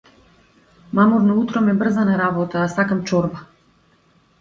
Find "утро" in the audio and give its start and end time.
1.41-1.59